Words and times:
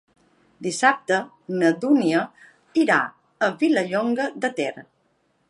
Dissabte 0.67 1.19
na 1.63 1.69
Dúnia 1.83 2.23
irà 2.85 2.99
a 3.49 3.53
Vilallonga 3.61 4.27
de 4.47 4.53
Ter. 4.63 4.75